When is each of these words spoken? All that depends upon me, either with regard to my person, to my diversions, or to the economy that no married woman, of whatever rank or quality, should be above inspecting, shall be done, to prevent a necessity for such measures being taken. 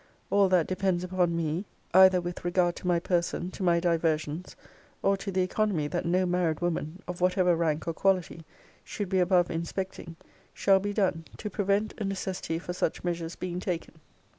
All 0.31 0.49
that 0.49 0.65
depends 0.65 1.03
upon 1.03 1.35
me, 1.35 1.63
either 1.93 2.19
with 2.19 2.43
regard 2.43 2.75
to 2.77 2.87
my 2.87 2.99
person, 2.99 3.51
to 3.51 3.61
my 3.61 3.79
diversions, 3.79 4.55
or 5.03 5.15
to 5.17 5.31
the 5.31 5.43
economy 5.43 5.87
that 5.89 6.07
no 6.07 6.25
married 6.25 6.59
woman, 6.59 7.03
of 7.07 7.21
whatever 7.21 7.55
rank 7.55 7.87
or 7.87 7.93
quality, 7.93 8.43
should 8.83 9.09
be 9.09 9.19
above 9.19 9.51
inspecting, 9.51 10.15
shall 10.55 10.79
be 10.79 10.91
done, 10.91 11.25
to 11.37 11.51
prevent 11.51 11.93
a 11.99 12.03
necessity 12.03 12.57
for 12.57 12.73
such 12.73 13.03
measures 13.03 13.35
being 13.35 13.59
taken. 13.59 13.93